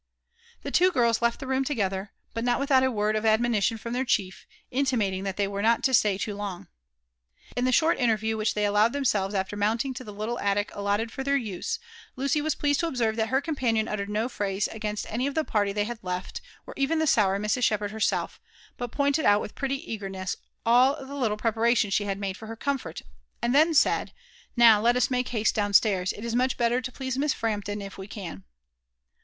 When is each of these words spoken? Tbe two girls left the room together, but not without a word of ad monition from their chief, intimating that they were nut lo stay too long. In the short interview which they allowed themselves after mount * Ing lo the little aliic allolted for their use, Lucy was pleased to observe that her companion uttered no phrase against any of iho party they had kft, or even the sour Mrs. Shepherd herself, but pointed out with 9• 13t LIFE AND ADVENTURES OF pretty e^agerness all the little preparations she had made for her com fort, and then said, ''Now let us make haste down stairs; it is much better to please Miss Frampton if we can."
Tbe 0.65 0.73
two 0.73 0.91
girls 0.91 1.21
left 1.21 1.39
the 1.39 1.45
room 1.45 1.63
together, 1.63 2.11
but 2.33 2.43
not 2.43 2.59
without 2.59 2.81
a 2.81 2.89
word 2.89 3.15
of 3.15 3.23
ad 3.23 3.39
monition 3.39 3.77
from 3.79 3.93
their 3.93 4.03
chief, 4.03 4.47
intimating 4.71 5.23
that 5.25 5.37
they 5.37 5.47
were 5.47 5.61
nut 5.61 5.87
lo 5.87 5.93
stay 5.93 6.17
too 6.17 6.33
long. 6.33 6.67
In 7.55 7.65
the 7.65 7.71
short 7.71 7.99
interview 7.99 8.35
which 8.35 8.55
they 8.55 8.65
allowed 8.65 8.93
themselves 8.93 9.35
after 9.35 9.55
mount 9.55 9.85
* 9.85 9.85
Ing 9.85 9.95
lo 9.99 10.03
the 10.03 10.11
little 10.11 10.39
aliic 10.41 10.69
allolted 10.73 11.11
for 11.11 11.23
their 11.23 11.37
use, 11.37 11.77
Lucy 12.15 12.41
was 12.41 12.55
pleased 12.55 12.79
to 12.79 12.87
observe 12.87 13.15
that 13.15 13.29
her 13.29 13.41
companion 13.41 13.87
uttered 13.87 14.09
no 14.09 14.27
phrase 14.27 14.67
against 14.69 15.05
any 15.07 15.27
of 15.27 15.37
iho 15.37 15.43
party 15.43 15.71
they 15.71 15.83
had 15.83 16.01
kft, 16.01 16.41
or 16.65 16.73
even 16.75 16.97
the 16.97 17.05
sour 17.05 17.37
Mrs. 17.37 17.61
Shepherd 17.63 17.91
herself, 17.91 18.41
but 18.77 18.91
pointed 18.91 19.23
out 19.25 19.39
with 19.39 19.51
9• 19.51 19.53
13t 19.57 19.61
LIFE 19.61 19.61
AND 19.61 19.75
ADVENTURES 19.75 19.83
OF 19.83 19.85
pretty 19.85 19.99
e^agerness 19.99 20.35
all 20.65 21.05
the 21.05 21.13
little 21.13 21.37
preparations 21.37 21.93
she 21.93 22.05
had 22.05 22.17
made 22.17 22.35
for 22.37 22.47
her 22.47 22.55
com 22.55 22.79
fort, 22.79 23.03
and 23.39 23.53
then 23.53 23.75
said, 23.75 24.13
''Now 24.57 24.81
let 24.81 24.95
us 24.97 25.11
make 25.11 25.27
haste 25.27 25.53
down 25.53 25.73
stairs; 25.73 26.11
it 26.11 26.25
is 26.25 26.33
much 26.35 26.57
better 26.57 26.81
to 26.81 26.91
please 26.91 27.19
Miss 27.19 27.35
Frampton 27.35 27.83
if 27.83 27.99
we 27.99 28.07
can." 28.07 28.45